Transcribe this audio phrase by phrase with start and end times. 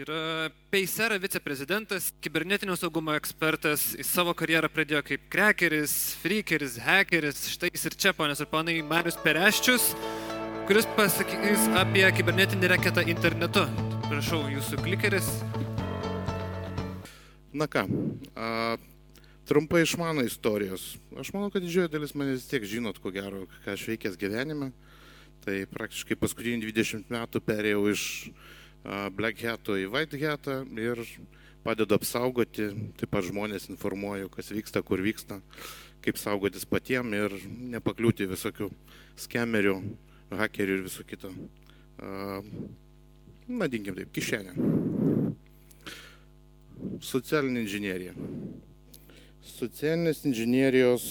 [0.00, 5.92] Yra Paysera viceprezidentas, kibernetinio saugumo ekspertas, į savo karjerą pradėjo kaip krekeris,
[6.22, 9.90] freakeris, hackeris, štai jis ir čia, ponės ir ponai, Marius Pereščius,
[10.70, 13.66] kuris pasakys apie kibernetinį reketą internetu.
[14.06, 15.28] Prašau, jūsų klikeris.
[17.52, 17.82] Na ką,
[18.40, 18.78] a,
[19.50, 20.94] trumpai iš mano istorijos.
[21.20, 24.70] Aš manau, kad didžioji dalis manęs tiek žinot, ko gero, ką aš veikęs gyvenime.
[25.44, 28.06] Tai praktiškai paskutinį 20 metų perėjau iš
[28.84, 31.02] Black Hat'o į White Hat'ą ir
[31.64, 35.40] padedu apsaugoti, taip pat žmonės informuoju, kas vyksta, kur vyksta,
[36.04, 37.34] kaip saugotis patiem ir
[37.76, 38.70] nepakliūti visokių
[39.20, 39.76] skemerių,
[40.40, 41.32] hakerių ir visų kito.
[43.50, 44.54] Vadinkim taip, kišenę.
[47.04, 48.14] Socialinė inžinierija.
[49.44, 51.04] Socialinės inžinierijos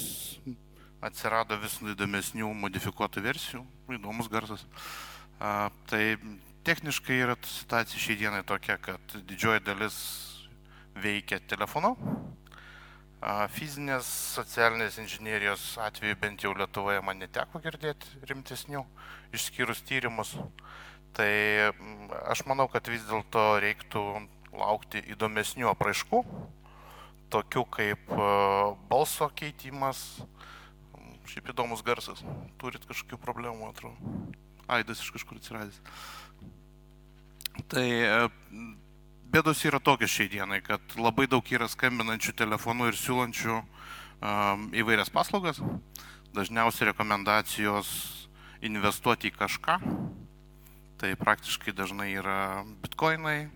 [1.06, 3.62] atsirado vis įdomesnių modifikuotų versijų,
[3.94, 4.66] įdomus garsas.
[5.40, 6.18] A, tai
[6.68, 9.98] techniškai yra situacija šiai dienai tokia, kad didžioji dalis
[11.00, 11.96] veikia telefonu.
[13.52, 14.08] Fizinės
[14.38, 18.86] socialinės inžinierijos atveju bent jau Lietuvoje man neteko girdėti rimtesnių,
[19.36, 20.38] išskyrus tyrimus.
[21.18, 21.32] Tai
[22.32, 24.04] aš manau, kad vis dėlto reiktų
[24.56, 26.22] laukti įdomesnių apraiškų,
[27.34, 28.14] tokių kaip
[28.90, 30.22] balso keitimas,
[31.30, 32.24] šiaip įdomus garsas.
[32.62, 34.16] Turit kažkokių problemų, atrodo.
[34.70, 35.82] Aidas iš kažkur atsiradęs.
[37.68, 38.30] Tai e,
[39.34, 45.12] bėdos yra tokios šiai dienai, kad labai daug yra skambinančių telefonų ir siūlančių um, įvairias
[45.14, 45.60] paslaugas.
[46.36, 47.90] Dažniausiai rekomendacijos
[48.66, 49.80] investuoti į kažką.
[51.00, 53.50] Tai praktiškai dažnai yra bitkoinai,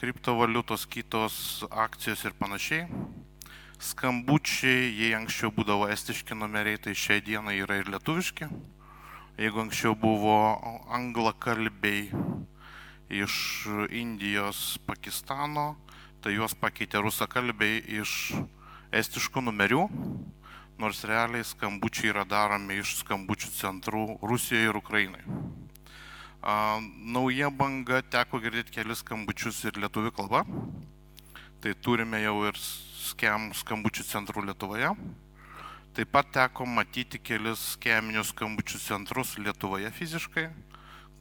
[0.00, 2.86] kriptovaliutos, kitos akcijos ir panašiai.
[3.76, 8.48] Skambučiai, jei anksčiau būdavo estiški numeriai, tai šiai dienai yra ir lietuviški.
[9.36, 10.38] Jeigu anksčiau buvo
[10.96, 12.08] anglakalbiai
[13.08, 15.76] iš Indijos, Pakistano,
[16.20, 18.34] tai juos pakeitė rusakalbiai iš
[18.94, 19.84] estiškų numerių,
[20.80, 25.22] nors realiai skambučiai yra daromi iš skambučių centrų Rusijoje ir Ukrainai.
[27.16, 30.44] Nauja banga teko girdėti kelis skambučius ir lietuvių kalba.
[31.62, 34.92] Tai turime jau ir skem skambučių centrų Lietuvoje.
[35.96, 40.50] Taip pat teko matyti kelis skeminius skambučių centrus Lietuvoje fiziškai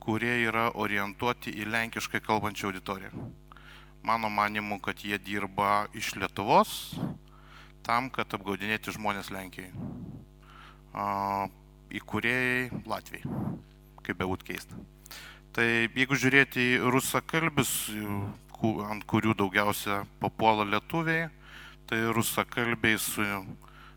[0.06, 3.12] kurie yra orientuoti į lenkiškai kalbančią auditoriją.
[4.06, 6.94] Mano manimu, kad jie dirba iš Lietuvos
[7.86, 9.72] tam, kad apgaudinėti žmonės Lenkijai.
[11.96, 13.34] Įkūrėjai Latvijai,
[14.06, 14.78] kaip bebūt keista.
[15.56, 17.72] Tai jeigu žiūrėti į rusakalbius,
[18.90, 21.30] ant kurių daugiausia papuola lietuviai,
[21.90, 23.26] tai rusakalbiai su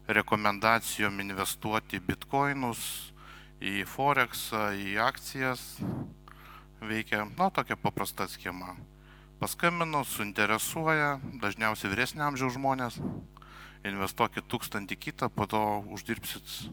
[0.08, 3.12] rekomendacijom investuoti bitkoinus,
[3.58, 5.62] į Forexą, į akcijas.
[6.78, 8.76] Veikia, na, tokia paprasta schema.
[9.38, 12.98] Paskambino, suinteresuoja, dažniausiai vyresnio amžiaus žmonės,
[13.86, 15.62] investuokit tūkstantį kitą, po to
[15.94, 16.70] uždirbsit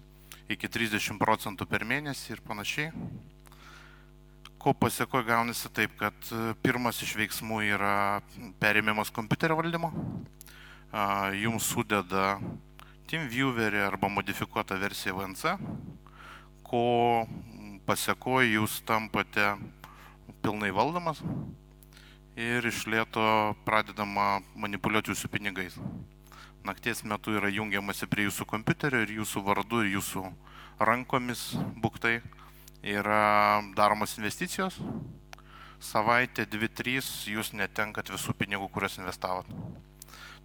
[0.49, 2.91] iki 30 procentų per mėnesį ir panašiai.
[4.61, 6.29] Ko pasiekoje gaunasi taip, kad
[6.65, 8.21] pirmas iš veiksmų yra
[8.61, 9.91] perėmimas kompiuterio valdymo.
[11.37, 12.39] Jums sudeda
[13.09, 15.53] TeamViewerį arba modifikuotą versiją VNC
[16.65, 16.83] ko
[17.85, 19.53] pasiekoje jūs tampate
[20.41, 21.21] pilnai valdomas
[22.35, 25.77] ir iš lėto pradedama manipuliuoti jūsų pinigais.
[26.65, 30.23] Nakties metu yra jungiamasi prie jūsų kompiuterio ir jūsų vardu ir jūsų
[30.81, 32.17] rankomis buktai
[32.81, 34.79] yra daromos investicijos.
[35.79, 39.45] Savaitė, dvi, trys jūs netenkat visų pinigų, kuriuos investavot.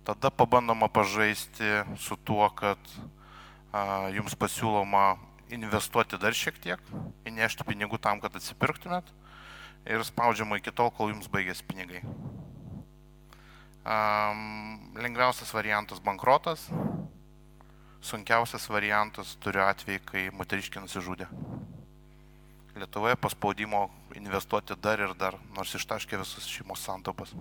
[0.04, 2.78] Tada pabandoma pažaisti su tuo, kad
[3.72, 5.14] a, jums pasiūloma
[5.56, 6.93] investuoti dar šiek tiek,
[7.28, 9.11] įnešti pinigų tam, kad atsipirktumėt
[9.88, 12.03] ir spaudžiama iki tol, kol jums baigėsi pinigai.
[13.81, 16.66] Um, lengviausias variantas bankrotas,
[18.05, 21.31] sunkiausias variantas turiu atvejį, kai moteriškė nusižudė.
[22.77, 27.33] Lietuvoje paspaudimo investuoti dar ir dar, nors ištaškė visus šeimos santopas.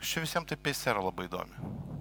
[0.00, 1.99] Šia visiems tai yra labai įdomi.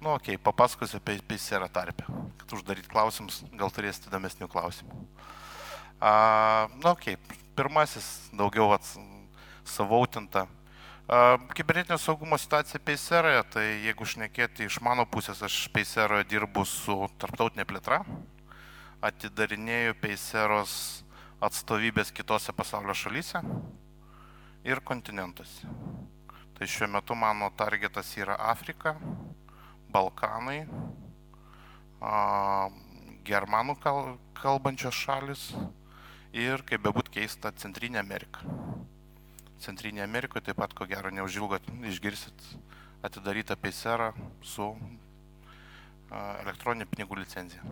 [0.00, 2.04] Nu, okei, okay, papasakosiu apie PCR tarpę.
[2.38, 4.94] Kad uždaryti klausimus, gal turėsite įdomesnių klausimų.
[5.98, 6.12] A,
[6.76, 7.38] nu, okei, okay.
[7.58, 8.94] pirmasis daugiau ats,
[9.66, 10.46] savautinta.
[11.10, 17.00] A, kibernetinio saugumo situacija PCR, tai jeigu šnekėti iš mano pusės, aš PCR dirbu su
[17.18, 18.04] tarptautinė plėtra,
[19.02, 20.54] atidarinėju PCR
[21.42, 23.42] atstovybės kitose pasaulio šalyse
[24.62, 25.66] ir kontinentuose.
[26.54, 28.94] Tai šiuo metu mano targetas yra Afrika,
[29.92, 30.62] Balkanai,
[33.28, 33.76] germanų
[34.38, 35.48] kalbančios šalis
[36.36, 38.44] ir, kaip bebūt keista, Centrinė Amerika.
[39.58, 41.58] Centrinėje Amerikoje, taip pat ko gero neužilgo
[41.90, 42.44] išgirsit
[43.02, 44.12] atidarytą peiserą
[44.42, 44.68] su
[46.12, 47.62] elektroninė pinigų licenzija.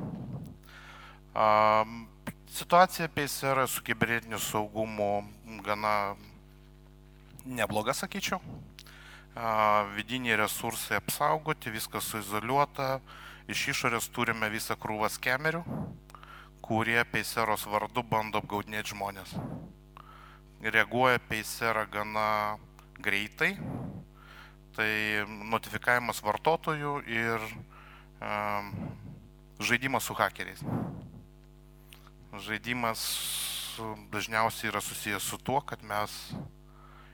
[2.57, 5.27] Situacija peiserą su kibernetiniu saugumu
[5.67, 6.17] gana
[7.45, 8.41] nebloga, sakyčiau.
[9.93, 13.01] Vidiniai resursai apsaugoti, viskas suizoliuota,
[13.53, 15.61] iš išorės turime visą krūvą skemerių,
[16.65, 19.37] kurie peiseros vardu bando apgaudinėti žmonės
[20.63, 22.59] reaguoja Paysera gana
[22.99, 23.57] greitai.
[24.77, 24.89] Tai
[25.49, 27.45] notifikavimas vartotojų ir
[28.21, 28.73] um,
[29.57, 30.61] žaidimas su hakeriais.
[32.45, 33.01] Žaidimas
[34.13, 36.13] dažniausiai yra susijęs su tuo, kad mes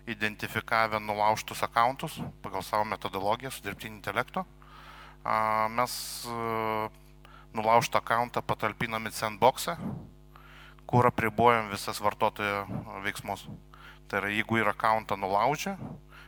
[0.06, 4.44] identifikavę nulaužtus akauntus pagal savo metodologiją su dirbtiniu intelektu,
[5.70, 5.92] mes
[7.54, 9.76] nulaužtą akauntą patalpinam į sandboxą
[10.92, 12.66] kur apribojam visas vartotojo
[13.04, 13.46] veiksmus.
[14.08, 15.72] Tai yra, jeigu yra akantą nulaužę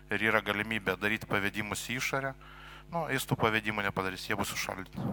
[0.09, 2.31] ir yra galimybė daryti pavedimus į išorę,
[2.93, 5.05] nu, jis tų pavedimų nepadarys, jie bus užšaldyti.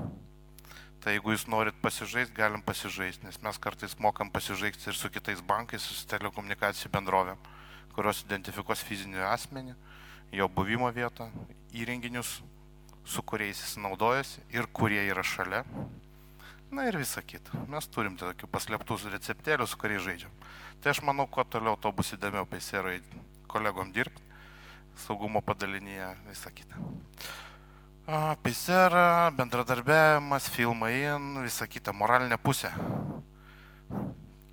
[1.04, 5.42] Tai jeigu jūs norit pasižaisti, galim pasižaisti, nes mes kartais mokam pasižaisti ir su kitais
[5.44, 7.42] bankais, su telekomunikacijų bendrovėm,
[7.96, 9.76] kurios identifikuos fizinį asmenį,
[10.36, 11.30] jo buvimo vietą,
[11.76, 12.40] įrenginius,
[13.06, 15.66] su kuriais jis naudojasi ir kurie yra šalia
[16.72, 17.52] Na ir visa kita.
[17.68, 20.32] Mes turim tokių paslėptus receptėlių, su kuriais žaidžiam.
[20.80, 23.02] Tai aš manau, kuo toliau to bus įdomiau peiserai
[23.52, 24.24] kolegom dirbti,
[25.04, 26.80] saugumo padalinyje, visa kita.
[28.46, 29.04] Peisera,
[29.36, 30.96] bendradarbiavimas, filmai
[31.44, 32.72] visa kita, moralinė pusė.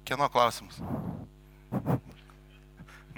[0.02, 0.82] Kieno klausimas?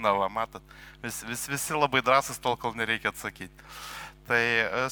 [0.01, 0.63] Na, va, matot,
[1.03, 3.67] vis, vis, visi labai drąsus tol, kol nereikia atsakyti.
[4.27, 4.41] Tai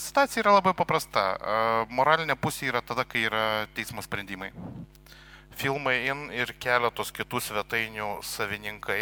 [0.02, 1.24] situacija yra labai paprasta.
[1.94, 3.44] Moralinė pusė yra tada, kai yra
[3.78, 4.52] teismo sprendimai.
[5.60, 9.02] Filmai in ir keletos kitų svetainių savininkai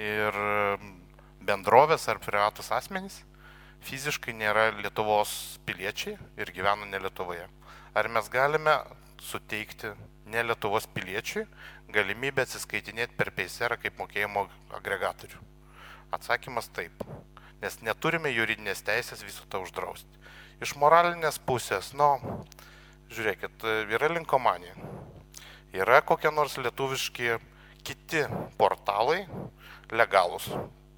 [0.00, 0.38] ir
[1.46, 3.20] bendrovės ar privatus asmenys
[3.86, 7.46] fiziškai nėra Lietuvos piliečiai ir gyvena ne Lietuvoje.
[7.96, 8.76] Ar mes galime
[9.20, 9.94] suteikti
[10.30, 11.46] ne Lietuvos piliečiui
[11.94, 14.46] galimybę atsiskaitinėti per peiserą kaip mokėjimo
[14.78, 15.42] agregatorių?
[16.16, 17.04] Atsakymas taip
[17.60, 20.08] nes neturime juridinės teisės viso to uždrausti.
[20.64, 22.08] Iš moralinės pusės, nu,
[23.12, 23.64] žiūrėkit,
[23.96, 24.74] yra linkomanija.
[25.76, 27.36] Yra kokie nors lietuviški
[27.86, 28.24] kiti
[28.58, 29.22] portalai
[29.92, 30.50] legalūs.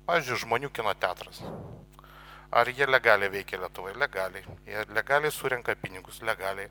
[0.06, 1.42] Pavyzdžiui, žmonių kino teatras.
[2.52, 3.94] Ar jie legaliai veikia Lietuvai?
[3.96, 4.42] Legaliai.
[4.68, 6.68] Jie legaliai surenka pinigus, legaliai.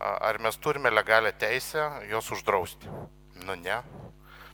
[0.00, 2.88] Ar mes turime legalią teisę juos uždrausti?
[3.46, 3.80] Nu ne.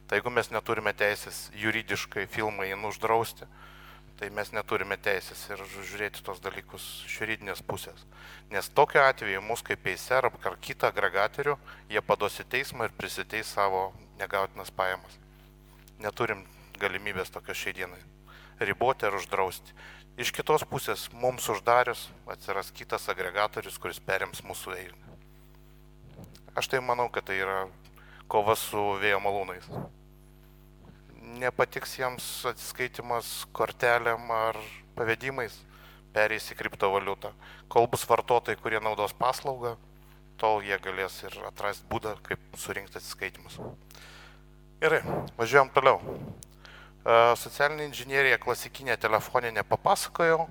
[0.06, 3.48] Tai jeigu mes neturime teisės juridiškai filmai uždrausti,
[4.16, 8.06] tai mes neturime teisės ir žiūrėti tos dalykus iš juridinės pusės.
[8.50, 11.58] Nes tokiu atveju mus kaip peiser ar kitą agregatorių
[11.90, 13.90] jie pados į teismą ir prisiteis savo
[14.20, 15.18] negautinas pajamas.
[15.98, 16.46] Neturim
[16.78, 18.04] galimybės tokios šiai dienai
[18.58, 19.74] riboti ar uždrausti.
[20.16, 25.16] Iš kitos pusės mums uždarius atsiras kitas agregatorius, kuris perims mūsų eilę.
[26.56, 27.66] Aš tai manau, kad tai yra
[28.28, 29.70] kova su vėjo malūnais
[31.40, 34.58] nepatiks jiems atsiskaitimas kortelėm ar
[34.96, 35.54] pavedimais,
[36.14, 37.32] perės į kriptovaliutą.
[37.72, 39.74] Kol bus vartotojai, kurie naudos paslaugą,
[40.40, 43.58] tol jie galės ir atrasti būdą, kaip surinkti atsiskaitimus.
[44.80, 45.02] Gerai,
[45.38, 46.00] važiuojam toliau.
[47.38, 50.46] Socialinė inžinierija klasikinė telefoninė papasakojau.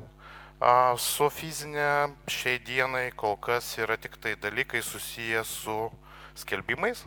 [1.01, 5.75] Su fizinė šiai dienai kol kas yra tik tai dalykai susiję su
[6.39, 7.03] skelbimais,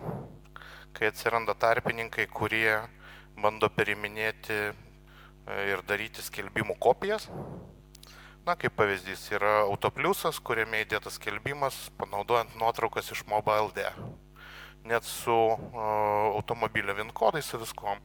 [0.99, 2.75] kai atsiranda tarpininkai, kurie
[3.39, 4.73] bando periminėti e,
[5.71, 7.29] ir daryti skelbimų kopijas.
[8.49, 13.83] Na, kaip pavyzdys, yra autopliusas, kuriame įdėtas skelbimas, panaudojant nuotraukas iš MobileD.
[14.89, 15.59] Net su uh,
[16.33, 18.01] automobilio VIN kodais, su viskom.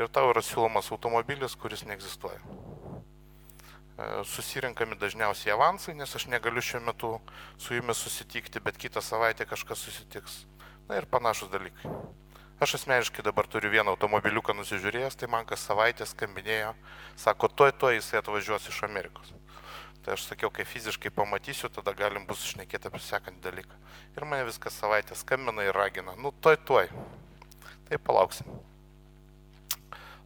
[0.00, 2.40] Ir tau yra siūlomas automobilis, kuris neegzistuoja.
[2.40, 7.12] Uh, susirinkami dažniausiai avansai, nes aš negaliu šiuo metu
[7.60, 10.46] su jumis susitikti, bet kitą savaitę kažkas susitiks.
[10.88, 11.92] Na ir panašus dalykai.
[12.62, 16.68] Aš asmeniškai dabar turiu vieną automobiliuką nusižiūrėjęs, tai man kas savaitę skambinėjo,
[17.18, 19.32] sako, toj toj jisai atvažiuos iš Amerikos.
[20.04, 23.80] Tai aš sakiau, kai fiziškai pamatysiu, tada galim bus išnekėti apie sekantį dalyką.
[24.14, 26.86] Ir mane viskas savaitę skambina ir ragina, nu toj toj.
[27.88, 28.46] Tai palauksim.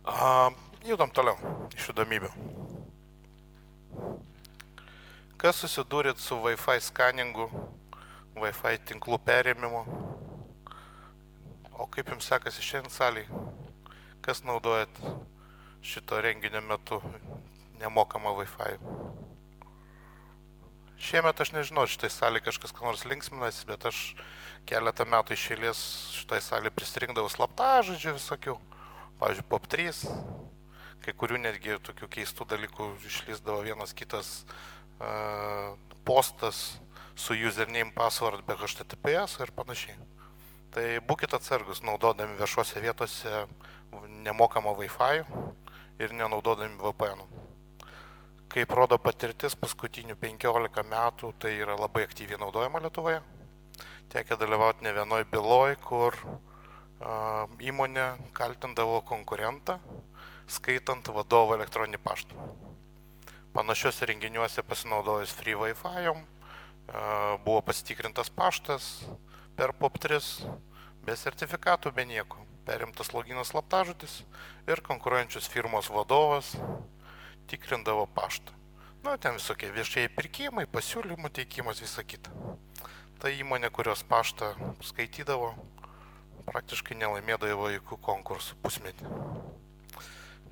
[0.05, 0.53] A,
[0.85, 1.41] judam toliau
[1.73, 2.35] iš įdomybių.
[5.41, 7.49] Kas susidūrėt su Wi-Fi skaningu,
[8.37, 9.87] Wi-Fi tinklų perėmimu?
[11.77, 13.27] O kaip jums sekasi šiandien saliai?
[14.25, 14.97] Kas naudojat
[15.85, 17.03] šito renginio metu
[17.81, 18.79] nemokamą Wi-Fi?
[20.97, 24.01] Šiemet aš nežinau, šitai salė kažkas ką nors linksminasi, bet aš
[24.67, 25.83] keletą metų iš eilės
[26.17, 28.57] šitai salė prisirinkdavau slaptažodžių visokių.
[29.21, 30.01] Pavyzdžiui, POP 3,
[31.05, 35.77] kai kurių netgi tokių keistų dalykų išlysdavo vienas kitas uh,
[36.09, 36.79] postas
[37.17, 40.16] su username password be HTTPS ir panašiai.
[40.75, 43.47] Tai būkite atsargus, naudodami viešuose vietose
[44.27, 45.25] nemokamą Wi-Fi
[46.03, 47.23] ir nenaudodami VPN.
[48.53, 53.23] Kaip rodo patirtis, paskutinių 15 metų tai yra labai aktyviai naudojama Lietuvoje.
[54.13, 58.07] Tekia dalyvauti ne vienoj byloj, kur uh, įmonė
[58.37, 59.81] kaltindavo konkurentą,
[60.47, 62.47] skaitant vadovo elektroninį paštą.
[63.57, 66.23] Panašiuose renginiuose pasinaudojus Free Wi-Fi, uh,
[67.45, 68.93] buvo pasitikrintas paštas
[69.57, 70.21] per POP3,
[71.07, 74.21] be sertifikatų, be nieko perimtas loginas slaptažodis
[74.67, 76.53] ir konkuruojančios firmos vadovas
[77.51, 78.53] tikrindavo paštą.
[79.05, 82.33] Nu, ten visokie viešieji pirkimai, pasiūlymų teikimas, visa kita.
[83.23, 84.51] Ta įmonė, kurios paštą
[84.83, 85.53] skaitydavo,
[86.49, 89.13] praktiškai nelaimėdavo jokių konkursų pusmetį.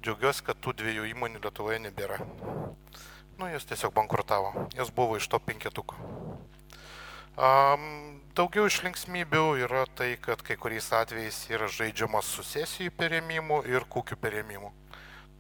[0.05, 2.21] Džiaugiuosi, kad tų dviejų įmonių Lietuvoje nebėra.
[3.41, 4.69] Nu, jos tiesiog bankrutavo.
[4.79, 5.99] Jos buvo iš to penketuko.
[7.35, 13.61] Um, Daugiau iš linksmybių yra tai, kad kai kuriais atvejais yra žaidžiamas su sesijų perėmimu
[13.71, 14.73] ir kukių perėmimu.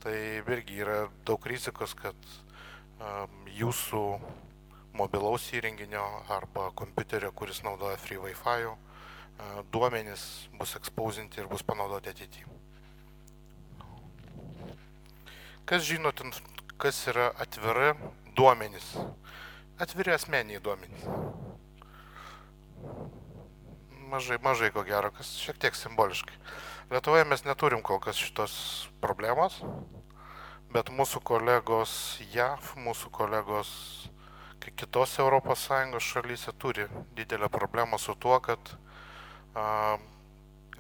[0.03, 2.15] Tai irgi yra daug rizikos, kad
[3.03, 4.03] um, jūsų
[4.95, 12.15] mobilaus įrenginio arba kompiuterio, kuris naudoja Free Wi-Fi, uh, duomenys bus ekspausinti ir bus panaudoti
[12.15, 12.47] ateityje.
[15.67, 16.23] Kas žinot,
[16.79, 17.97] kas yra atviri
[18.39, 18.95] duomenys?
[19.83, 21.11] Atviri asmeniai duomenys
[24.11, 26.37] mažai, mažai ko gero, kas šiek tiek simboliškai.
[26.93, 28.55] Lietuvoje mes neturim kol kas šitos
[29.03, 29.61] problemos,
[30.75, 31.95] bet mūsų kolegos
[32.35, 33.71] JAV, mūsų kolegos
[34.65, 36.87] kitose ES šalyse turi
[37.17, 38.59] didelę problemą su tuo, kad
[39.55, 39.99] a,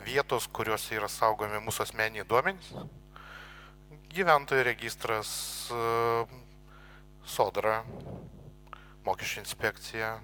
[0.05, 2.73] vietos, kuriuose yra saugomi mūsų asmeniai duomenys,
[4.15, 5.35] gyventojų registras,
[5.71, 6.25] a,
[7.25, 7.83] sodra,
[9.05, 10.15] mokesčių inspekcija,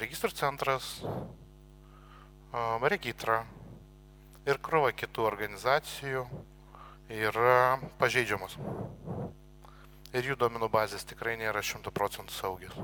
[0.00, 1.02] registrų centras,
[2.88, 3.42] regitra
[4.48, 6.24] ir krūva kitų organizacijų
[7.12, 8.56] yra pažeidžiamos.
[10.14, 12.76] Ir jų duomenų bazės tikrai nėra 100 procentų saugios.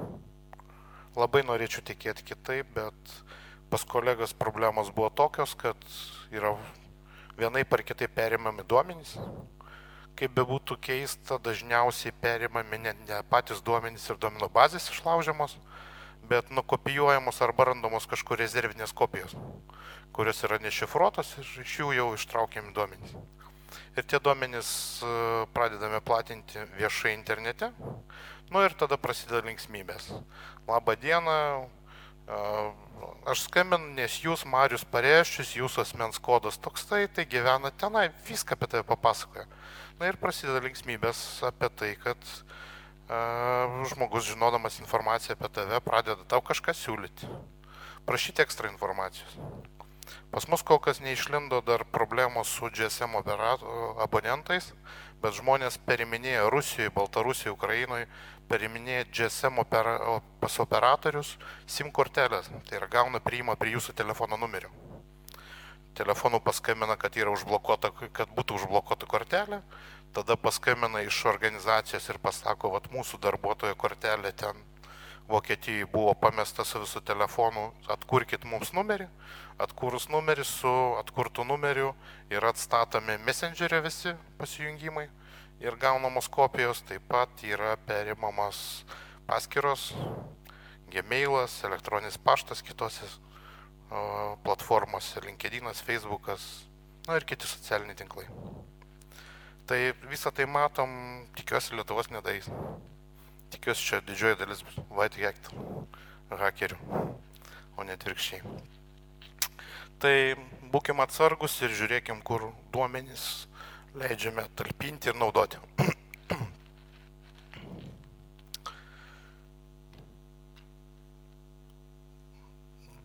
[1.17, 3.15] Labai norėčiau tikėti kitaip, bet
[3.71, 5.79] pas kolegas problemos buvo tokios, kad
[6.31, 6.57] yra
[7.39, 9.17] vienai par kitaip perimami duomenys.
[10.19, 15.57] Kaip bebūtų keista, dažniausiai perimami ne, ne patys duomenys ir duomenų bazės išlaužiamos,
[16.29, 19.35] bet nukopijuojamos arba randamos kažkur rezervinės kopijos,
[20.13, 23.17] kurios yra nešifruotos ir iš jų jau ištraukiami duomenys.
[23.99, 24.71] Ir tie duomenys
[25.03, 25.11] e,
[25.55, 27.71] pradedame platinti viešai internete,
[28.51, 30.11] nu ir tada prasideda linksmybės.
[30.69, 31.37] Labą dieną,
[32.27, 32.41] e,
[33.31, 38.59] aš skambinu, nes jūs, Marius Pareščius, jūsų asmens kodas toks tai, tai gyvena tenai, viską
[38.59, 39.47] apie tai papasakoja.
[40.01, 42.31] Na ir prasideda linksmybės apie tai, kad
[43.91, 47.27] žmogus žinodamas informaciją apie tave pradeda tau kažką siūlyti,
[48.07, 49.39] prašyti ekstra informacijos.
[50.31, 53.19] Pas mus kol kas neišlindo dar problemos su GSM
[54.03, 54.73] abonentais,
[55.23, 58.07] bet žmonės periminėja Rusijoje, Baltarusijoje, Ukrainoje,
[58.51, 59.99] periminėja GSM opera,
[60.41, 61.37] pas operatorius
[61.67, 64.71] SIM kortelės, tai yra gauna priima prie jūsų telefono numerio.
[65.99, 69.61] Telefonu paskambina, kad yra užblokuota, kad būtų užblokuota kortelė,
[70.13, 74.67] tada paskambina iš organizacijos ir pasako, kad mūsų darbuotojo kortelė ten
[75.31, 79.07] Vokietijai buvo pamesta su visų telefonu, atkurkit mums numerį,
[79.63, 81.93] atkūrus numerį su atkurtų numeriu
[82.35, 85.07] yra atstatomi messengerio visi pasijungimai
[85.63, 88.83] ir gaunamos kopijos, taip pat yra perimamas
[89.29, 89.93] paskiros,
[90.91, 93.07] gmailas, elektroninis paštas kitose
[94.43, 96.51] platformose, LinkedInas, Facebookas,
[97.07, 98.27] na ir kiti socialiniai tinklai.
[99.67, 100.91] Tai visą tai matom,
[101.39, 102.49] tikiuosi Lietuvos nedarys.
[103.51, 105.51] Tikiuosi čia didžioji dalis white hat
[106.41, 106.79] hakerių,
[107.77, 108.43] o ne atvirkščiai.
[110.01, 110.15] Tai
[110.73, 112.41] būkim atsargus ir žiūrėkim, kur
[112.73, 113.25] duomenys
[113.99, 115.59] leidžiame talpinti ir naudoti.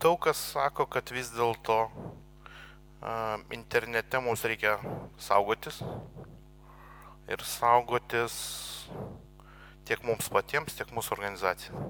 [0.06, 1.90] Daug kas sako, kad vis dėlto
[3.54, 4.80] internete mums reikia
[5.22, 5.82] saugotis,
[7.32, 8.36] ir saugotis
[9.86, 11.86] tiek mums patiems, tiek mūsų organizacijai.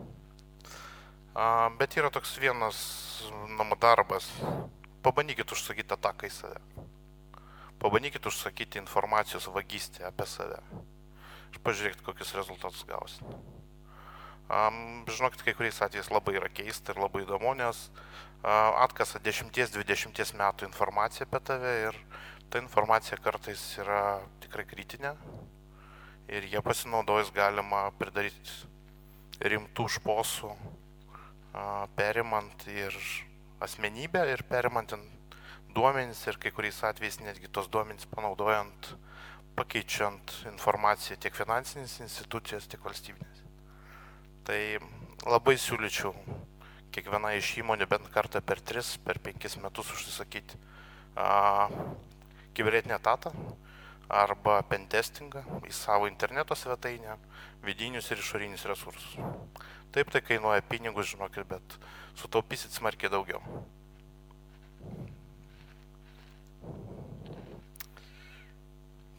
[1.79, 2.77] Bet yra toks vienas
[3.59, 4.29] namų darbas.
[5.03, 6.61] Pabandykit užsakyti ataką į save.
[7.79, 10.61] Pabandykit užsakyti informacijos vagystę apie save.
[11.53, 13.23] Ir pažiūrėkit, kokius rezultatus gausit.
[14.45, 20.35] Um, žinokit, kai kuriais atvejais labai yra keista ir labai įdomu, nes uh, atkasa 10-20
[20.37, 21.97] metų informaciją apie tave ir
[22.53, 24.19] ta informacija kartais yra
[24.55, 25.09] tikrai kritinė
[26.31, 30.53] ir jie pasinaudojus galima pridaryti rimtų šposų,
[31.99, 32.95] perimant ir
[33.59, 34.93] asmenybę ir perimant
[35.75, 38.93] duomenys ir kai kuriais atvejais netgi tos duomenys panaudojant,
[39.59, 43.43] pakeičiant informaciją tiek finansinės institucijas, tiek valstybinės.
[44.47, 44.61] Tai
[45.27, 46.15] labai siūlyčiau
[46.95, 50.55] kiekviena iš įmonių bent kartą per 3, per 5 metus užsisakyti
[51.19, 51.67] a,
[52.55, 53.35] kibernetinę tatą
[54.09, 57.17] arba pentestingą į savo interneto svetainę,
[57.65, 59.15] vidinius ir išorinius resursus.
[59.95, 61.77] Taip tai kainuoja pinigus, žinokit, bet
[62.19, 63.41] sutaupysit smarkiai daugiau.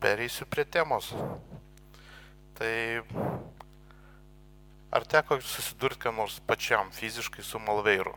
[0.00, 1.10] Pereisiu prie temos.
[2.56, 3.02] Tai
[4.92, 8.14] ar teko susidurti kam nors pačiam fiziškai su malveiru?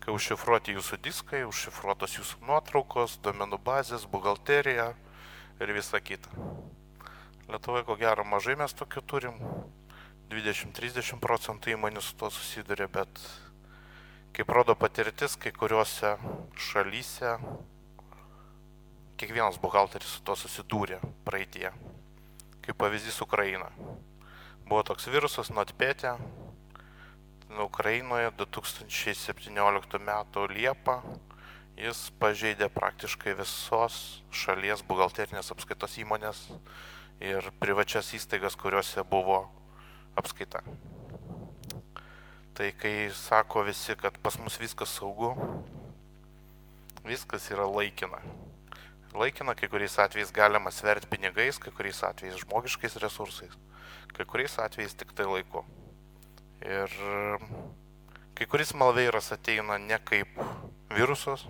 [0.00, 4.94] Kai užšifruoti jūsų diskai, užšifruotos jūsų nuotraukos, domenų bazės, buhalterija
[5.60, 6.30] ir visa kita.
[7.46, 9.36] Lietuvoje ko gero mažai mes tokių turim,
[10.30, 13.20] 20-30 procentų įmonių su to susiduria, bet
[14.34, 16.16] kaip rodo patirtis, kai kuriuose
[16.58, 17.36] šalyse
[19.16, 21.70] kiekvienas buhalteris su to susidūrė praeitie.
[22.66, 23.70] Kaip pavyzdys Ukraina.
[24.66, 26.16] Buvo toks virusas NotPetė.
[27.62, 30.10] Ukrainoje 2017 m.
[30.50, 30.96] Liepą
[31.76, 33.96] jis pažeidė praktiškai visos
[34.32, 36.46] šalies buhalterinės apskaitos įmonės
[37.20, 39.42] ir privačias įstaigas, kuriuose buvo
[40.16, 40.62] apskaita.
[42.56, 45.34] Tai kai sako visi, kad pas mus viskas saugu,
[47.04, 48.22] viskas yra laikina.
[49.16, 53.52] Laikina, kai kuriais atvejais galima sverti pinigais, kai kuriais atvejais žmogiškais resursais,
[54.16, 55.64] kai kuriais atvejais tik tai laiku.
[56.64, 56.96] Ir
[58.36, 60.28] kai kuris malveiras ateina ne kaip
[60.92, 61.46] virusas,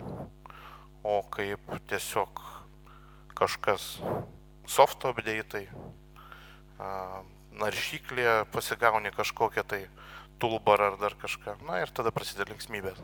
[1.02, 2.42] o kaip tiesiog
[3.34, 3.96] kažkas
[4.70, 5.66] softo update'ai,
[7.58, 9.80] naršyklė pasigauni kažkokią tai
[10.38, 11.56] tulbarą ar dar kažką.
[11.66, 13.00] Na ir tada prasideda linksmybės.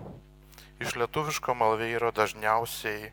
[0.83, 3.11] Iš lietuviško malveiro dažniausiai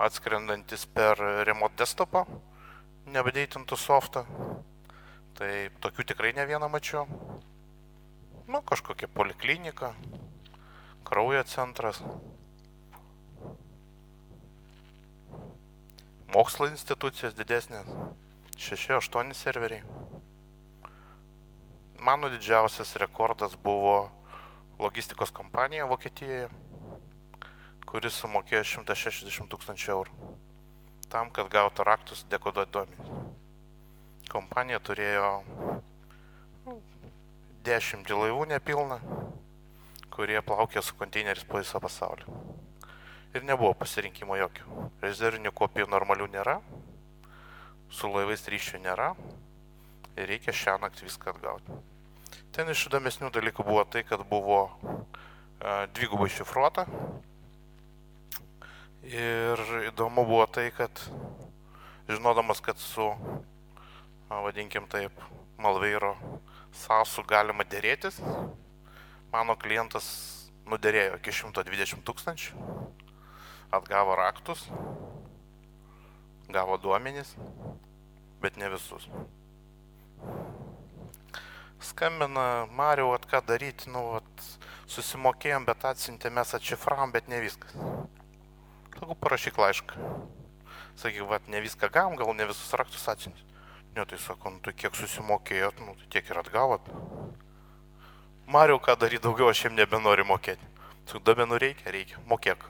[0.00, 2.24] atskrendantis per remote desktopą,
[3.06, 4.24] neapdeitintų softą.
[5.38, 7.06] Tai tokių tikrai ne vieną mačiau.
[8.50, 9.92] Nu, kažkokia poliklinika,
[11.06, 12.00] kraujo centras,
[16.34, 17.86] mokslo institucijos didesnės,
[18.58, 19.84] 6-8 serveriai.
[22.02, 24.10] Mano didžiausias rekordas buvo
[24.82, 26.48] logistikos kompanija Vokietijoje,
[27.86, 30.34] kuris sumokėjo 160 tūkstančių eurų
[31.10, 33.14] tam, kad gautų raktus dekoduoti duomenys.
[34.30, 35.30] Kompanija turėjo
[37.64, 38.96] 10 laivų nepilną,
[40.14, 42.24] kurie plaukė su konteineriais po visą pasaulį.
[43.36, 44.86] Ir nebuvo pasirinkimo jokių.
[45.04, 46.56] Rezervinių kopijų normalių nėra,
[47.92, 49.12] su laivais ryšių nėra
[50.16, 51.76] ir reikia šią naktį viską atgauti.
[52.54, 56.86] Ten iš įdomesnių dalykų buvo tai, kad buvo uh, dvigubai šifruota.
[59.06, 61.04] Ir įdomu buvo tai, kad
[62.08, 63.06] žinodamas, kad su,
[64.30, 65.12] vadinkim taip,
[65.60, 66.16] Malveiro
[66.76, 68.20] sąsų galima dėrėtis,
[69.32, 70.06] mano klientas
[70.70, 72.70] nuderėjo iki 120 tūkstančių,
[73.74, 74.66] atgavo raktus,
[76.50, 77.34] gavo duomenys,
[78.42, 79.08] bet ne visus
[81.80, 84.46] skambina, Mariau, at ką daryti, nu, at,
[84.90, 87.74] susimokėjom, bet atsintė, mes atšifravom, bet ne viskas.
[88.94, 90.08] Sakau, parašyk laišką.
[91.00, 93.49] Sakyk, va, ne viską gavom, gal ne visus raktus atsintė.
[93.96, 96.86] Ne, tai sako, nu, tai kiek susimokėjot, nu, tai tiek ir atgavot.
[98.50, 100.68] Mariau, ką daryti daugiau, aš jiem nebenoriu mokėti.
[101.08, 102.66] Sakau, duomenų reikia, reikia, mokėk.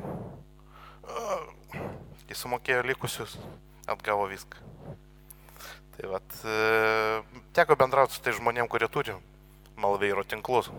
[2.30, 3.36] Jis sumokėjo likusius,
[3.90, 4.64] atgavo viską.
[5.96, 9.16] Tai vat, e, teko bendrauti su tai žmonėm, kurie turi
[9.80, 10.70] Malveiro tinklus.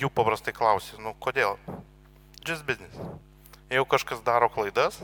[0.00, 1.58] Jų paprastai klausi, nu kodėl?
[2.48, 2.96] Just business.
[3.68, 4.96] Jeigu kažkas daro klaidas,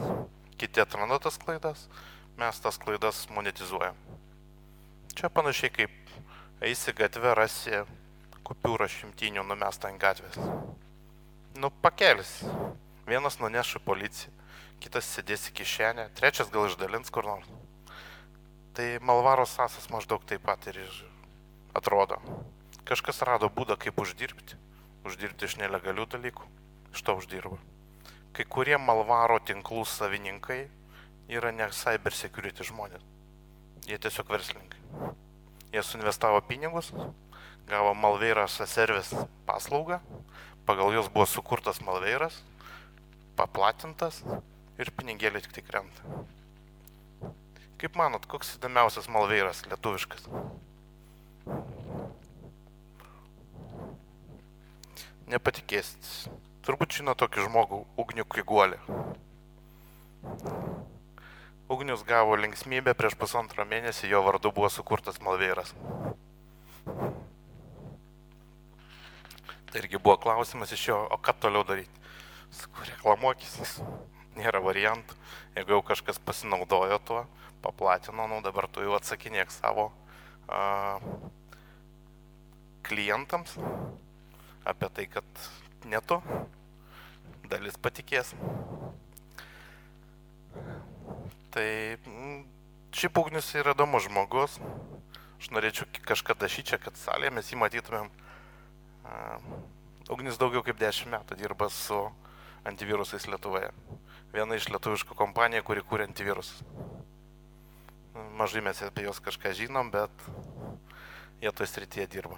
[0.57, 1.83] kiti atranda tas klaidas,
[2.37, 3.99] mes tas klaidas monetizuojam.
[5.16, 6.16] Čia panašiai kaip
[6.64, 7.85] eisi gatvę, rasi
[8.46, 10.37] kupiūrą šimtinių numestą ant gatvės.
[11.57, 12.38] Nu, pakelis.
[13.07, 14.37] Vienas nuneš į policiją
[14.83, 17.49] kitas sėdės į kišenę, trečias gal išdalins kur nors.
[18.77, 20.81] Tai Malvaro sasas maždaug taip pat ir
[21.77, 22.20] atrodo.
[22.87, 24.59] Kažkas rado būdą, kaip uždirbti.
[25.09, 26.49] Uždirbti iš nelegalių dalykų.
[26.92, 27.59] Iš to uždirba.
[28.37, 30.66] Kai kurie Malvaro tinklų savininkai
[31.29, 33.03] yra ne cyber security žmonės.
[33.87, 34.81] Jie tiesiog verslininkai.
[35.75, 36.93] Jie suinvestavo pinigus,
[37.71, 40.01] gavo Malveiras service paslaugą,
[40.67, 42.41] pagal jos buvo sukurtas Malveiras,
[43.37, 44.23] paplatintas
[44.79, 46.17] ir pinigėliai tik tai krenta.
[47.77, 50.23] Kaip manot, koks įdomiausias malveiras lietuviškas?
[55.29, 56.09] Nepatikėsit.
[56.65, 58.81] Turbūt žino tokį žmogų, Ugnių Kiguolį.
[61.68, 65.72] Ugnius gavo linksmybę prieš pusantro mėnesį, jo vardu buvo sukurtas malveiras.
[69.66, 72.05] Tai irgi buvo klausimas iš jo, o ką toliau daryti?
[72.55, 73.81] Sakau, reklamuokis,
[74.38, 75.18] nėra variantų.
[75.57, 77.24] Jeigu jau kažkas pasinaudojo tuo,
[77.66, 79.88] paplatino, nu dabar tu jau atsakinėk savo
[80.46, 81.00] a,
[82.87, 83.59] klientams
[84.62, 85.48] apie tai, kad
[85.90, 86.22] ne tu,
[87.50, 88.37] dalis patikės.
[91.57, 91.97] Tai
[92.92, 94.59] šiaip ugnis yra įdomus žmogus.
[95.40, 98.11] Aš norėčiau kažkada šį čia, kad salėje mes jį matytumėm.
[100.12, 102.03] Ugnis daugiau kaip 10 metų dirba su
[102.69, 103.71] antivirusais Lietuvoje.
[104.37, 106.61] Viena iš lietuviškų kompanijų, kuri kūrė antivirusus.
[108.37, 110.12] Mažai mes apie juos kažką žinom, bet
[111.40, 112.37] jie toje srityje dirba.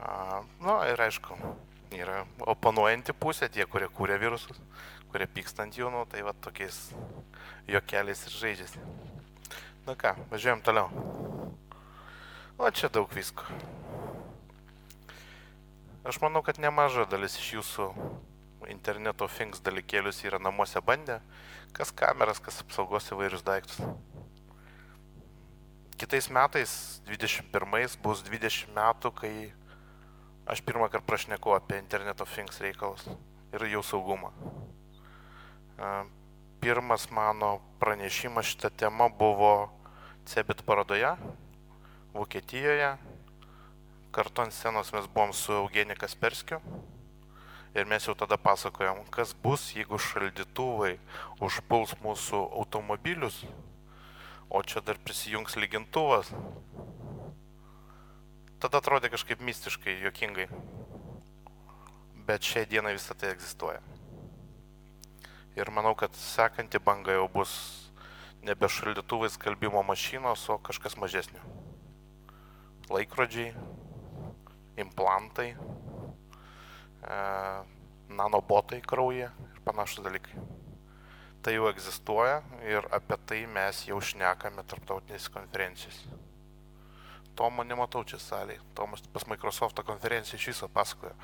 [0.00, 1.36] Na nu, ir aišku,
[1.94, 4.60] yra oponuojanti pusė, tie, kurie kūrė virusus,
[5.12, 6.90] kurie pyksta ant jų, nu, tai va tokiais
[7.68, 8.84] jokeliais ir žaidžiasi.
[9.86, 10.90] Na ką, važiuojam toliau.
[12.58, 13.46] O čia daug visko.
[16.08, 17.86] Aš manau, kad nemaža dalis iš jūsų
[18.68, 21.18] interneto things dalykėlius yra namuose bandę,
[21.76, 23.80] kas kameras, kas apsaugos įvairius daiktus.
[25.98, 26.72] Kitais metais,
[27.08, 29.32] 21 bus 20 metų, kai
[30.48, 33.04] aš pirmą kartą prašneku apie interneto things reikalus
[33.52, 34.32] ir jų saugumą.
[36.58, 39.70] Pirmas mano pranešimas šitą temą buvo
[40.28, 41.14] Cebit parodoje
[42.12, 42.96] Vokietijoje
[44.10, 46.58] kartu ant scenos mes buvom su Eugenija Kasperskiu
[47.74, 50.96] ir mes jau tada pasakojom, kas bus, jeigu šaldytuvai
[51.44, 53.42] užpuls mūsų automobilius,
[54.50, 56.32] o čia dar prisijungs lygintuvas.
[58.58, 60.48] Tada atrodė kažkaip mistiškai, jokingai.
[62.26, 63.78] Bet šiai dienai visą tai egzistuoja.
[65.54, 67.52] Ir manau, kad sekanti banga jau bus
[68.42, 71.42] nebe šaldytuvai skalbimo mašinos, o kažkas mažesnio.
[72.90, 73.54] Laikrodžiai,
[74.82, 77.18] implantai, e,
[78.10, 80.34] nanobotai kraujyje ir panašus dalykai.
[81.46, 86.08] Tai jau egzistuoja ir apie tai mes jau šnekame tarptautinės konferencijos.
[87.38, 88.58] Tomo nematau čia salėje.
[88.74, 91.14] Tomas pas Microsoft'o konferenciją iš viso pasakojo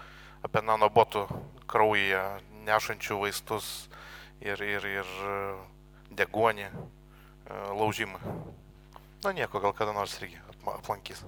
[0.44, 1.24] apie nanobotų
[1.70, 2.22] kraujyje
[2.68, 3.88] nešančių vaistus
[4.44, 5.12] ir, ir, ir
[6.14, 8.20] degonį, e, laužimą.
[9.24, 11.24] Na nieko, gal kada nors irgi aplankys.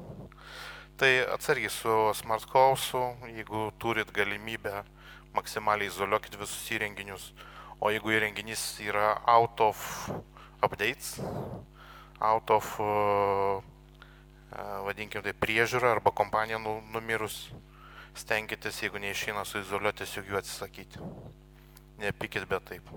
[1.00, 4.84] Tai atsargiai su Smart House'u, jeigu turit galimybę,
[5.36, 7.30] maksimaliai izoliuokit visus įrenginius,
[7.80, 9.80] o jeigu įrenginys yra out of
[10.64, 11.16] updates,
[12.20, 13.60] out of, uh,
[14.86, 17.50] vadinkim tai, priežiūra arba kompanija nu, numirus,
[18.16, 21.10] stenkitės, jeigu neišeina suizoliuoti, tiesiog jų atsisakyti.
[22.00, 22.90] Nepykit, bet taip.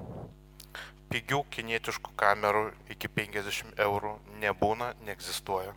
[1.09, 5.73] Pigių kinietiškų kamerų iki 50 eurų nebūna, neegzistuoja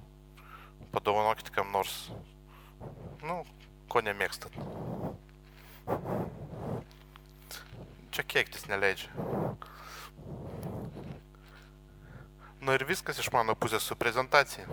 [0.93, 2.11] padovanokit kam nors,
[3.25, 3.41] nu,
[3.89, 4.53] ko nemėgstat.
[8.13, 9.09] Čia kiektis neleidžia.
[12.63, 14.69] Na ir viskas iš mano pusės su prezentacija.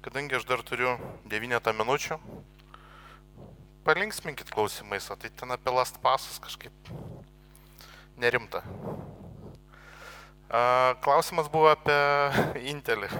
[0.00, 0.94] Kadangi aš dar turiu
[1.28, 2.16] 9 minučių,
[3.84, 6.72] palinksminkit klausimais, o tai ten apie last pasus kažkaip
[8.16, 8.64] nerimta.
[11.04, 12.00] Klausimas buvo apie
[12.72, 13.12] Intelį.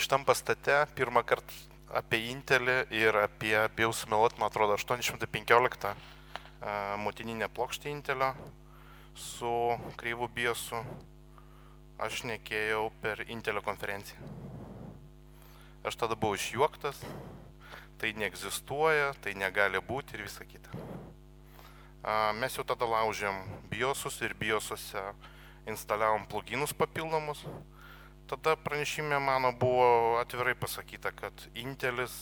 [0.00, 1.52] šitam pastate pirmą kartą
[1.94, 5.92] apie Intelį ir apie, bijau sumeluoti, man atrodo, 815
[6.98, 8.32] motininę plokštę Intelio
[9.14, 9.52] su
[10.00, 10.80] kreivu biosu
[12.00, 14.18] aš nekėjau per Intelio konferenciją.
[15.84, 17.00] Aš tada buvau išjuoktas,
[18.00, 20.72] tai neegzistuoja, tai negali būti ir visa kita.
[22.40, 25.04] Mes jau tada laužėm biosus ir biosuose
[25.68, 27.44] instaliavom pluginus papildomus
[28.30, 32.14] tada pranešime mano buvo atvirai pasakyta, kad Intelis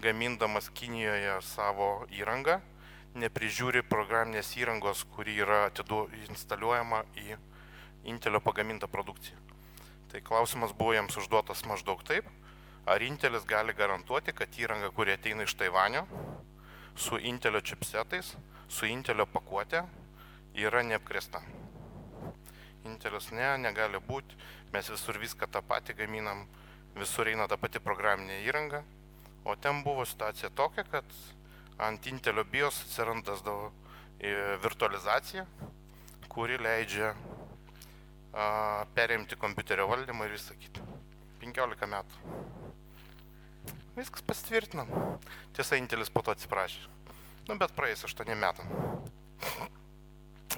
[0.00, 2.62] gamindamas Kinijoje savo įrangą
[3.20, 7.36] neprižiūri programinės įrangos, kuri yra atidu, instaliuojama į
[8.04, 9.36] Intelio pagamintą produkciją.
[10.12, 12.26] Tai klausimas buvo jiems užduotas maždaug taip,
[12.86, 16.02] ar Intelis gali garantuoti, kad įranga, kuri ateina iš Taivanio,
[16.96, 18.34] su Intelio čipsetais,
[18.68, 19.84] su Intelio pakuotė,
[20.54, 21.40] yra neapkresta.
[22.84, 24.36] Intelis ne, negali būti,
[24.72, 26.46] mes visur viską tą patį gaminam,
[26.98, 28.82] visur eina ta pati programinė įranga,
[29.44, 31.06] o ten buvo situacija tokia, kad
[31.78, 33.70] ant Intelio BIOS atsirandasdavo
[34.18, 35.46] e, virtualizacija,
[36.28, 37.14] kuri leidžia
[38.96, 40.80] perimti kompiuterio valdymą ir visą kitą.
[41.42, 42.14] 15 metų.
[43.96, 44.88] Viskas pasitvirtinom.
[45.52, 46.86] Tiesa, Intelis po to atsiprašė.
[47.48, 48.66] Nu, bet praeis 8 metam.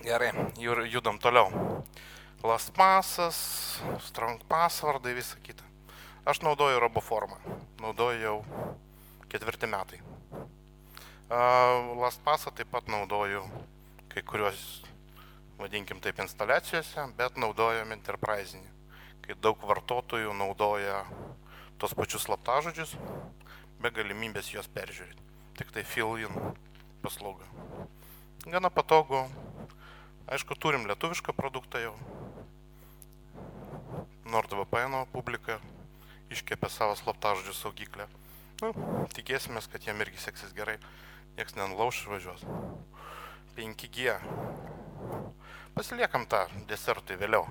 [0.05, 0.31] Gerai,
[0.93, 1.49] judam toliau.
[2.45, 3.39] LastPassas,
[4.05, 5.65] Strong Passwordai, visą kitą.
[6.29, 7.41] Aš naudoju RoboFormą.
[7.81, 8.45] Naudoju jau
[9.33, 9.99] ketvirti metai.
[11.99, 13.43] LastPassą taip pat naudoju
[14.13, 14.85] kai kuriuos,
[15.59, 18.71] vadinkim taip, instaliacijose, bet naudojam enterprisinį,
[19.25, 21.03] kai daug vartotojų naudoja
[21.79, 22.97] tos pačius slaptažodžius,
[23.83, 25.23] be galimybės juos peržiūrėti.
[25.59, 26.35] Tik tai fill-in
[27.03, 27.47] paslauga.
[28.45, 29.27] Gana patogu.
[30.25, 31.95] Aišku, turim lietuvišką produktą jau.
[34.25, 35.59] NordVPN publika
[36.33, 38.09] iškėpė savo slaptažodžių saugyklę.
[38.63, 38.73] Nu,
[39.15, 40.79] tikėsimės, kad jiem irgi seksis gerai.
[41.37, 42.45] Niekas nenulauš ir važiuos.
[43.59, 44.17] 5G.
[45.75, 46.39] Pasiliekam tą
[46.71, 47.49] desertui vėliau.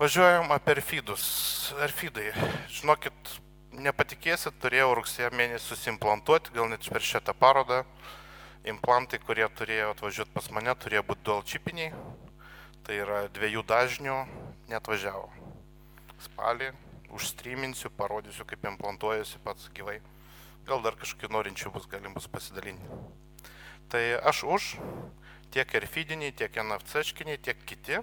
[0.00, 1.24] Važiuojam apie Erfidus.
[1.84, 2.30] Erfidai,
[2.72, 3.32] žinokit,
[3.76, 7.82] nepatikėsit, turėjau rugsėjo mėnesį susimplantuoti, gal net per šitą parodą.
[8.72, 11.92] Implantai, kurie turėjo atvažiuoti pas mane, turėjo būti dual čipiniai.
[12.88, 14.16] Tai yra dviejų dažnių,
[14.72, 15.28] net važiavo.
[16.24, 16.72] Spalį
[17.12, 19.98] užstreaminsiu, parodysiu, kaip implantuojasi pats gyvai.
[20.64, 23.04] Gal dar kažkokių norinčių bus, galim bus pasidalinti.
[23.92, 24.72] Tai aš už
[25.54, 28.00] tiek ir feediniai, tiek NFC-škiniai, tiek kiti,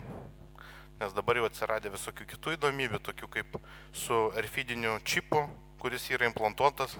[0.99, 3.57] nes dabar jau atsiradė visokių kitų įdomybių, tokių kaip
[3.91, 5.41] su RFIDiniu čipu,
[5.81, 6.95] kuris yra implantuotas,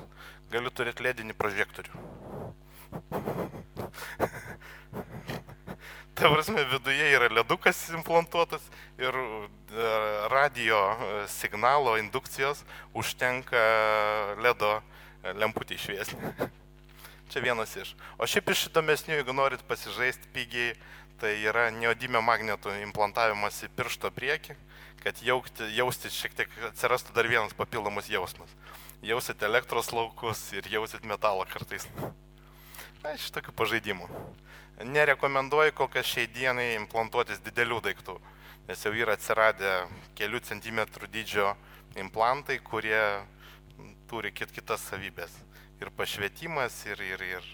[0.52, 1.94] galiu turėti ledinį prožektorių.
[6.14, 8.62] Ta prasme, viduje yra ledukas implantuotas
[9.02, 9.88] ir e,
[10.30, 12.62] radio e, signalo indukcijos
[12.94, 13.64] užtenka
[14.46, 14.76] ledo
[15.24, 16.20] lemputį išviesti.
[17.32, 17.94] Čia vienas iš.
[18.18, 20.76] O šiaip iš įdomesnių, jeigu norit pasižaisti pigiai,
[21.22, 24.58] tai yra neodimio magnetų implantavimas į piršto priekį,
[25.04, 28.52] kad jaukti, jausti šiek tiek atsirastų dar vienas papildomas jausmas.
[29.04, 31.88] Jausit elektros laukus ir jausit metalą kartais.
[33.04, 34.08] Na, iš tokių pažaidimų
[34.82, 38.18] nerekomenduoju kol kas šiai dienai implantuotis didelių daiktų,
[38.68, 39.74] nes jau yra atsiradę
[40.18, 41.54] kelių centimetrų dydžio
[42.00, 43.04] implantai, kurie
[44.10, 45.36] turi kit kitas savybės.
[45.84, 47.48] Ir pašvietimas, ir, ir, ir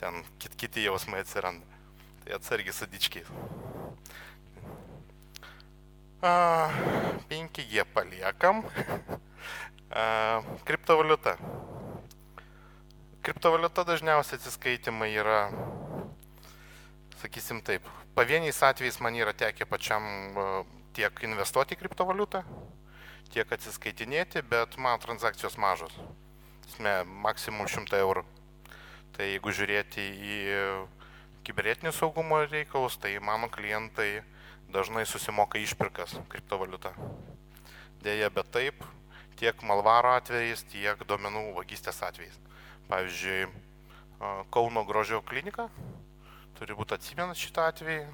[0.00, 1.80] ten kit kiti jausmai atsiranda.
[2.24, 3.28] Tai atsargiai su dičkiais.
[7.30, 8.64] 5G paliekam.
[9.92, 11.36] A, kriptovaliuta.
[13.22, 15.40] Kriptovaliuta dažniausiai atsiskaitimai yra
[17.20, 20.04] sakysim taip, pavieniais atvejais man yra tekę pačiam
[20.96, 22.42] tiek investuoti į kriptovaliutą,
[23.32, 25.96] tiek atsiskaitinėti, bet man transakcijos mažos.
[26.66, 28.24] Esmė, maksimum 100 eurų.
[29.16, 30.38] Tai jeigu žiūrėti į
[31.46, 34.24] kibernetinio saugumo reikalus, tai mano klientai
[34.74, 36.92] dažnai susimoka išpirkas kriptovaliutą.
[38.02, 38.82] Deja, bet taip,
[39.40, 42.36] tiek malvaro atvejais, tiek duomenų vagystės atvejais.
[42.90, 43.46] Pavyzdžiui,
[44.50, 45.66] Kauno grožio klinika
[46.56, 48.06] turi būti atsimenat šitą atvejį.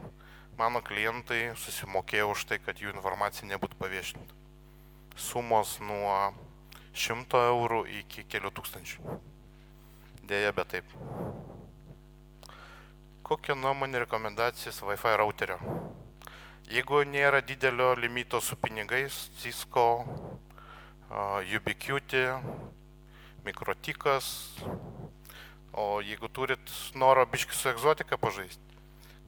[0.59, 4.35] Mano klientai susimokėjo už tai, kad jų informacija nebūtų paviešinta.
[5.15, 6.35] Sumos nuo
[6.93, 9.19] 100 eurų iki kelių tūkstančių.
[10.29, 10.97] Deja, bet taip.
[13.27, 15.59] Kokia nuomonė rekomendacijas Wi-Fi routerio?
[16.73, 20.05] Jeigu nėra didelio limito su pinigais, Cisco,
[21.57, 22.27] Ubiquiti,
[23.45, 24.31] Mikrotikas,
[25.73, 28.81] O jeigu turit noro biški su egzotika pažaisti,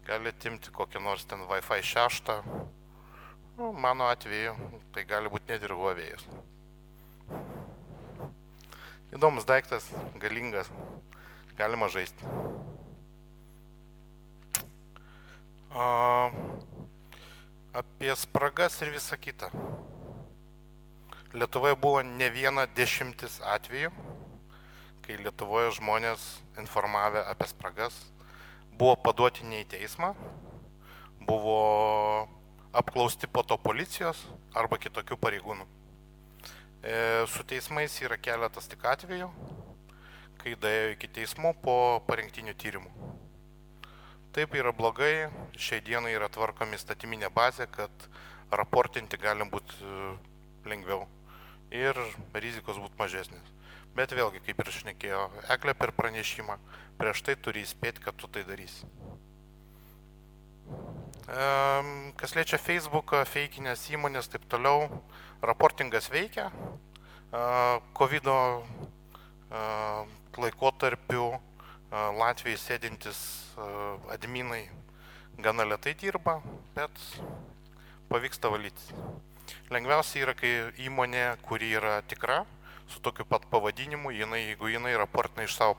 [0.05, 2.33] galite imti kokią nors ten Wi-Fi 6.
[3.57, 4.53] Nu, mano atveju
[4.93, 6.27] tai gali būti net ir Huawei'as.
[9.15, 9.87] Įdomus daiktas,
[10.19, 10.71] galingas,
[11.59, 12.27] galima žaisti.
[15.75, 15.87] O,
[17.75, 19.51] apie spragas ir visą kitą.
[21.35, 23.91] Lietuvoje buvo ne viena dešimtis atvejų,
[25.07, 26.27] kai Lietuvoje žmonės
[26.63, 27.97] informavę apie spragas
[28.79, 30.13] buvo paduoti ne į teismą,
[31.27, 31.59] buvo
[32.75, 34.23] apklausti po to policijos
[34.55, 35.67] arba kitokių pareigūnų.
[36.85, 39.31] E, su teismais yra keletas tik atvejų,
[40.43, 42.91] kai daėjo iki teismų po parengtinių tyrimų.
[44.37, 48.09] Taip yra blogai, šiai dienai yra tvarkomi statyminė bazė, kad
[48.53, 50.13] raportinti galim būti e,
[50.69, 51.07] lengviau
[51.73, 51.97] ir
[52.37, 53.53] rizikos būtų mažesnės.
[53.97, 55.25] Bet vėlgi, kaip ir šnekėjo
[55.57, 56.59] Eklė per pranešimą,
[57.01, 58.85] prieš tai turi įspėti, kad tu tai darysi.
[61.25, 64.91] Kas liečia Facebooką, feikinės įmonės, taip toliau,
[65.41, 66.51] raportingas veikia.
[67.97, 68.29] COVID
[70.37, 71.31] laikotarpiu
[71.91, 73.21] Latvijai sėdintis
[74.13, 74.67] adminai
[75.41, 76.43] gana lietai dirba,
[76.77, 76.93] bet
[78.11, 78.93] pavyksta valyti.
[79.73, 80.53] Lengviausia yra, kai
[80.85, 82.43] įmonė, kuri yra tikra,
[82.85, 85.79] su tokiu pat pavadinimu, jinai, jeigu jinai raportina iš savo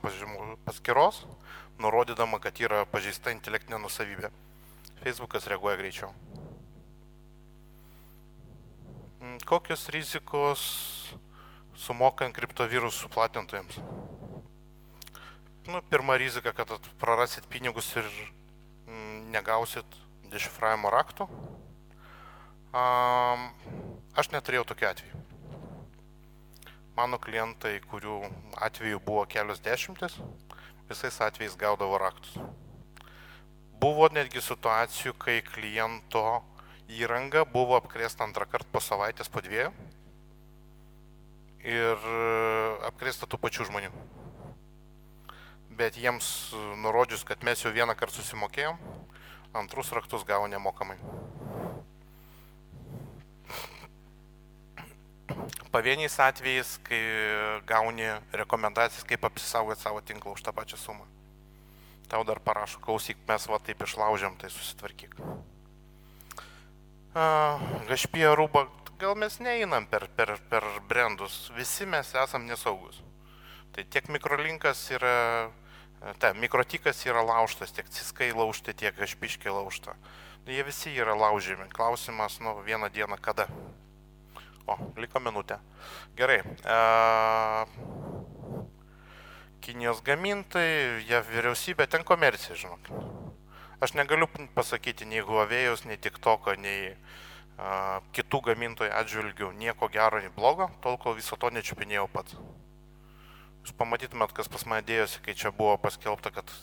[0.66, 1.22] paskiros,
[1.78, 4.32] nurodydama, kad yra pažeista intelektinė nusavybė.
[5.06, 6.08] Facebookas reaguoja greičiau.
[9.22, 10.62] Mm, kokios rizikos
[11.78, 13.78] sumokant kriptovirusų platintojams?
[15.70, 19.94] Nu, pirma rizika, kad prarasit pinigus ir mm, negausit
[20.34, 21.30] dešifravimo raktų.
[22.74, 23.46] Um,
[24.18, 25.24] aš neturėjau tokio atveju.
[26.98, 28.24] Mano klientai, kurių
[28.58, 30.18] atveju buvo kelios dešimtis,
[30.90, 32.40] visais atvejais gaudavo raktus.
[33.86, 36.24] Buvo netgi situacijų, kai kliento
[36.90, 39.70] įranga buvo apkrėsta antrą kartą po savaitės, po dviejų
[41.66, 42.08] ir
[42.90, 43.92] apkrėsta tų pačių žmonių.
[45.78, 46.32] Bet jiems
[46.82, 48.82] nurodžius, kad mes jau vieną kartą susimokėjom,
[49.62, 50.98] antrus raktus gavo nemokamai.
[55.76, 57.00] pavieniais atvejais, kai
[57.68, 61.04] gauni rekomendacijas, kaip apsisaugoti savo tinklą už tą pačią sumą.
[62.06, 65.16] Tau dar parašo, klausyk, mes va taip išlaužiam, tai susitvarkyk.
[67.88, 68.66] Gašpija rūba,
[69.00, 73.00] gal mes neeinam per, per, per brandus, visi mes esam nesaugus.
[73.74, 75.16] Tai tiek mikrolinkas yra,
[76.20, 79.96] ta, mikrotikas yra laužtas, tiek ciskai laužti, tiek gašpiškiai laužta.
[80.46, 81.66] Jie visi yra laužymi.
[81.74, 83.48] Klausimas, nu, vieną dieną kada.
[84.66, 85.58] O, liko minutė.
[86.18, 86.38] Gerai.
[86.62, 86.76] E,
[89.66, 92.86] Kinijos gamintojai, JAV vyriausybė, ten komercija, žinok.
[93.82, 100.30] Aš negaliu pasakyti nei Huawei'us, nei TikTok'o, nei uh, kitų gamintojų atžvilgių nieko gero, nei
[100.36, 102.36] blogo, tol kol viso to nečiupinėjau pats.
[103.64, 106.54] Jūs pamatytumėt, kas pas mane dėjosi, kai čia buvo paskelbta, kad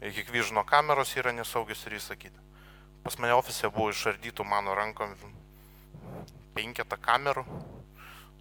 [0.00, 2.40] Hikvižno kameros yra nesaugios ir visą kitą.
[3.04, 5.12] Pas mane ofise buvo išardytų mano rankom
[6.56, 7.44] penketą kamerų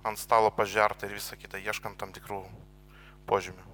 [0.07, 2.45] ant stalo pažerta ir visa kita, ieškant tam tikrų
[3.27, 3.72] požymių.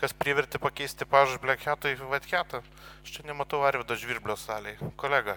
[0.00, 2.62] Kas privertė pakeisti pažą Black Hat'ą į White Hat'ą?
[3.04, 4.78] Aš čia nematau Arvido žvirblio salėje.
[4.96, 5.34] Kolega.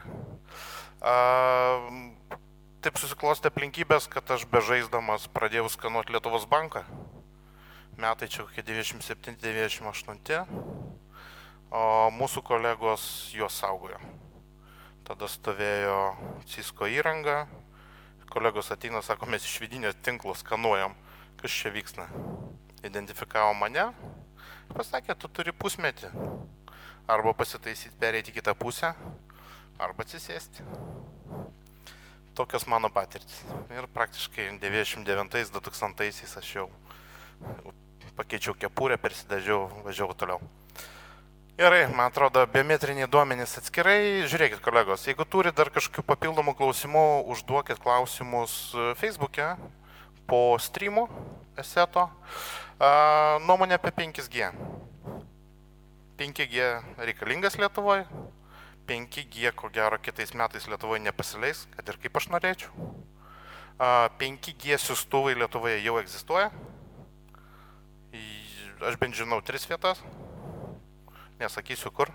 [1.04, 1.16] A,
[2.80, 6.86] taip susiklostė aplinkybės, kad aš bežaisdamas pradėjau skanuoti Lietuvos banką.
[8.00, 10.48] Metai čia kokie 97-98.
[11.76, 11.84] O
[12.16, 13.04] mūsų kolegos
[13.36, 14.00] juos saugojo.
[15.04, 16.00] Tada stovėjo
[16.48, 17.50] Cisco įranga.
[18.32, 20.96] Kolegos ateina, sako, mes iš vidinio tinklo skanuojam,
[21.44, 22.08] kas čia vyksta.
[22.88, 23.92] Identifikavo mane.
[24.74, 26.10] Pasakė, tu turi pusmetį.
[27.06, 28.94] Arba pasitaisyti, pereiti kitą pusę,
[29.78, 30.66] arba atsisėsti.
[32.34, 33.44] Tokios mano patirtis.
[33.70, 36.66] Ir praktiškai 99-2000 aš jau
[38.18, 40.42] pakeičiau kepurę, persidažiau, važiavau toliau.
[41.54, 44.26] Gerai, man atrodo, biometriniai duomenys atskirai.
[44.26, 49.54] Žiūrėkit, kolegos, jeigu turi dar kažkokių papildomų klausimų, užduokit klausimus Facebook'e
[50.26, 51.06] po streamų
[51.62, 52.08] eseto.
[53.44, 54.50] Nuomonė apie 5G.
[56.20, 56.68] 5G
[56.98, 58.06] reikalingas Lietuvoje.
[58.88, 62.92] 5G, ko gero, kitais metais Lietuvoje nepasileis, kad ir kaip aš norėčiau.
[64.20, 66.52] 5G siūstuvai Lietuvoje jau egzistuoja.
[68.84, 70.02] Aš bent žinau tris vietas
[71.40, 72.12] nesakysiu kur,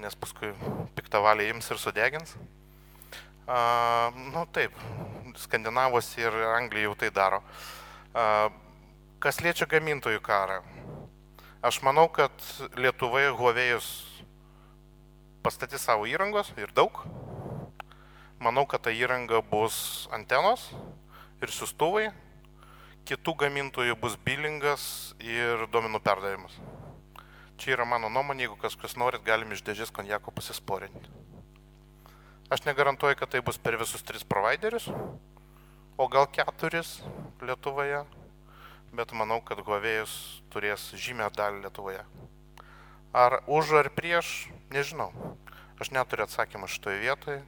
[0.00, 0.52] nes paskui
[0.96, 2.34] piktavaliai ims ir sudegins.
[3.46, 4.74] A, nu taip,
[5.42, 7.40] Skandinavos ir Anglija jau tai daro.
[9.22, 10.56] Kas liečia gamintojų karą,
[11.62, 12.34] aš manau, kad
[12.74, 13.86] Lietuvoje Huawei'us
[15.46, 16.96] pastatys savo įrangos ir daug.
[18.42, 20.64] Manau, kad ta įranga bus antenos
[21.38, 22.08] ir siustuvai,
[23.06, 24.86] kitų gamintojų bus bilingas
[25.22, 26.56] ir duomenų perdavimas.
[27.62, 31.14] Čia yra mano nuomonė, jeigu kažkas norit, galim iš dėžės konjako pasisporinti.
[32.50, 34.90] Aš negarantuoju, kad tai bus per visus tris providerius,
[35.94, 36.96] o gal keturis
[37.38, 38.02] Lietuvoje,
[38.92, 40.14] bet manau, kad Huawei'us
[40.52, 42.04] turės žymę dalį Lietuvoje.
[43.12, 45.10] Ar už ar prieš, nežinau.
[45.80, 47.40] Aš neturiu atsakymą šitoje vietoje,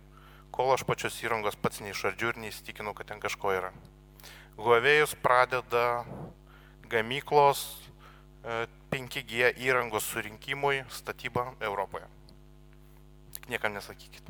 [0.51, 3.72] kol aš pačios įrangos pats neišardžiu ir neįsitikinau, kad ten kažko yra.
[4.57, 6.05] Huawei'us pradeda
[6.88, 7.64] gamyklos
[8.92, 12.09] 5G įrangos surinkimui statybą Europoje.
[13.36, 14.28] Tik niekam nesakykit.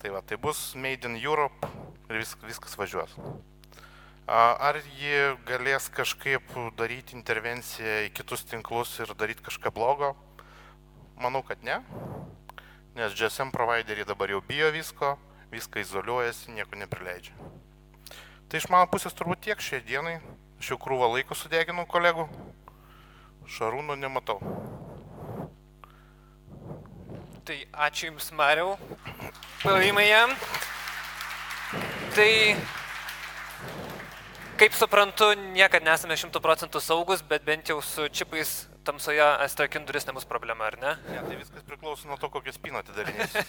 [0.00, 1.68] Tai va, tai bus Made in Europe
[2.08, 3.12] ir vis, viskas važiuos.
[4.30, 10.12] Ar ji galės kažkaip daryti intervenciją į kitus tinklus ir daryti kažką blogo?
[11.18, 11.80] Manau, kad ne.
[12.94, 15.16] Nes GSM provideriai dabar jau bijo visko,
[15.50, 17.34] viską izoliuojasi, nieko neprileidžia.
[18.46, 20.20] Tai iš mano pusės turbūt tiek šiai dienai.
[20.62, 22.28] Aš jau krūvą laiko sudeginau kolegų.
[23.50, 24.38] Šarūno nematau.
[27.42, 27.56] Tai
[27.86, 28.76] ačiū Jums, Mariau.
[29.64, 30.34] Pavimai jam.
[32.14, 32.30] Tai,
[34.60, 40.04] kaip suprantu, niekada nesame šimtų procentų saugus, bet bent jau su čipais tamsoje astrakin duris
[40.08, 40.92] nebus problema, ar ne?
[41.08, 43.44] Ne, tai viskas priklauso nuo to, kokią spyną atidarinėsi.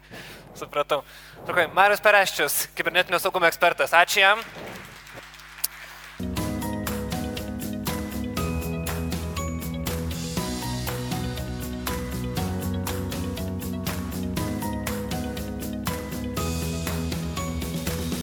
[0.60, 1.00] Supratau.
[1.48, 3.96] Trukai, Marius Pereščius, kibernetinio saugumo ekspertas.
[3.96, 4.44] Ačiū jam.